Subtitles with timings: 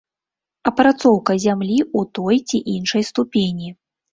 [0.69, 3.67] Апрацоўка зямлі ў той ці іншай ступені.